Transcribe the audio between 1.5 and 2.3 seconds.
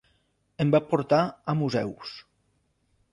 a museus.